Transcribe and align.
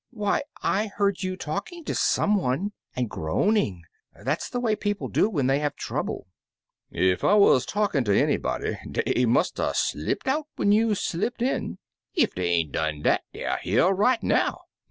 "Why, 0.09 0.41
I 0.63 0.87
heard 0.87 1.21
you 1.21 1.37
talking 1.37 1.83
to 1.85 1.93
some 1.93 2.33
one, 2.35 2.71
and 2.95 3.07
groaning; 3.07 3.83
that's 4.23 4.49
the 4.49 4.59
way 4.59 4.75
people 4.75 5.09
do 5.09 5.29
when 5.29 5.45
they 5.45 5.59
have 5.59 5.75
trouble." 5.75 6.25
"Ef 6.91 7.23
I 7.23 7.35
wuz 7.35 7.67
talkin' 7.67 8.03
ter 8.03 8.13
anybody, 8.13 8.79
dey 8.89 9.25
must 9.27 9.59
*a* 9.59 9.73
slipped 9.75 10.27
out 10.27 10.47
when 10.55 10.71
you 10.71 10.95
slipped 10.95 11.43
in; 11.43 11.77
ef 12.17 12.33
dey 12.33 12.49
ain't 12.49 12.71
done 12.71 13.03
dat 13.03 13.21
deyer 13.31 13.57
in 13.57 13.59
here 13.69 13.89
right 13.91 14.23
now. 14.23 14.61